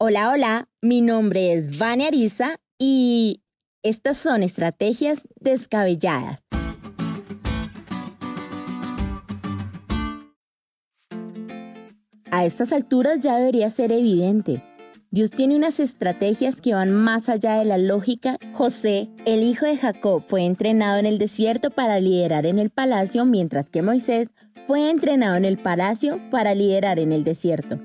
[0.00, 3.42] Hola, hola, mi nombre es Vania Ariza y
[3.84, 6.40] estas son estrategias descabelladas.
[12.32, 14.64] A estas alturas ya debería ser evidente.
[15.12, 18.36] Dios tiene unas estrategias que van más allá de la lógica.
[18.52, 23.24] José, el hijo de Jacob, fue entrenado en el desierto para liderar en el palacio,
[23.26, 24.30] mientras que Moisés
[24.66, 27.78] fue entrenado en el palacio para liderar en el desierto.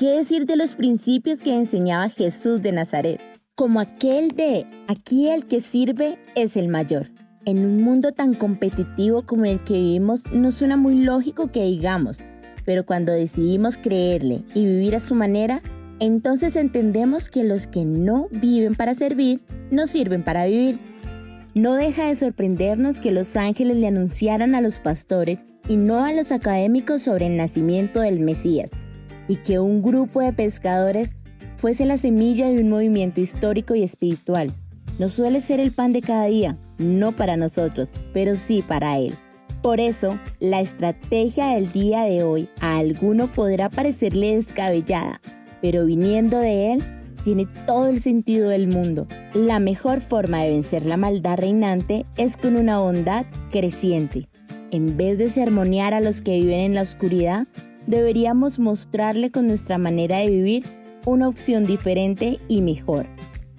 [0.00, 3.20] ¿Y qué decir de los principios que enseñaba Jesús de Nazaret?
[3.54, 7.08] Como aquel de, aquí el que sirve es el mayor.
[7.44, 12.20] En un mundo tan competitivo como el que vivimos, no suena muy lógico que digamos,
[12.64, 15.60] pero cuando decidimos creerle y vivir a su manera,
[15.98, 20.78] entonces entendemos que los que no viven para servir, no sirven para vivir.
[21.54, 26.14] No deja de sorprendernos que los ángeles le anunciaran a los pastores y no a
[26.14, 28.70] los académicos sobre el nacimiento del Mesías,
[29.30, 31.14] y que un grupo de pescadores
[31.56, 34.52] fuese la semilla de un movimiento histórico y espiritual.
[34.98, 39.14] No suele ser el pan de cada día, no para nosotros, pero sí para Él.
[39.62, 45.20] Por eso, la estrategia del día de hoy a alguno podrá parecerle descabellada,
[45.62, 46.82] pero viniendo de Él,
[47.22, 49.06] tiene todo el sentido del mundo.
[49.32, 54.26] La mejor forma de vencer la maldad reinante es con una bondad creciente.
[54.72, 57.46] En vez de sermonear a los que viven en la oscuridad,
[57.86, 60.64] deberíamos mostrarle con nuestra manera de vivir
[61.06, 63.06] una opción diferente y mejor.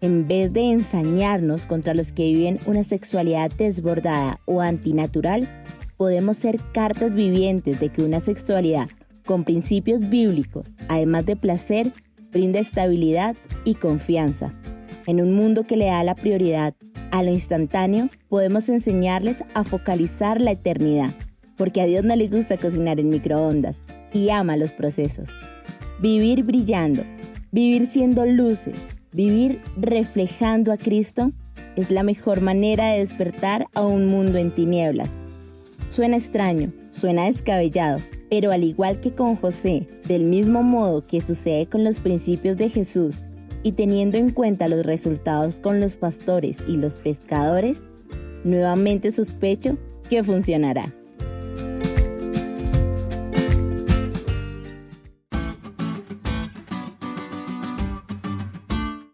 [0.00, 5.48] En vez de ensañarnos contra los que viven una sexualidad desbordada o antinatural,
[5.96, 8.88] podemos ser cartas vivientes de que una sexualidad
[9.24, 11.92] con principios bíblicos, además de placer,
[12.32, 14.52] brinda estabilidad y confianza.
[15.06, 16.74] En un mundo que le da la prioridad
[17.12, 21.10] a lo instantáneo, podemos enseñarles a focalizar la eternidad,
[21.56, 23.78] porque a Dios no le gusta cocinar en microondas,
[24.12, 25.30] y ama los procesos.
[26.00, 27.04] Vivir brillando,
[27.50, 31.32] vivir siendo luces, vivir reflejando a Cristo
[31.76, 35.12] es la mejor manera de despertar a un mundo en tinieblas.
[35.88, 37.98] Suena extraño, suena descabellado,
[38.30, 42.68] pero al igual que con José, del mismo modo que sucede con los principios de
[42.68, 43.22] Jesús
[43.62, 47.82] y teniendo en cuenta los resultados con los pastores y los pescadores,
[48.44, 49.78] nuevamente sospecho
[50.08, 50.92] que funcionará.